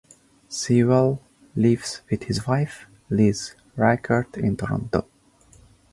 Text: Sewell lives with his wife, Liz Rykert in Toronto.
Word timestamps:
Sewell 0.49 1.21
lives 1.55 2.01
with 2.09 2.23
his 2.23 2.47
wife, 2.47 2.87
Liz 3.11 3.53
Rykert 3.77 4.35
in 4.35 4.57
Toronto. 4.57 5.05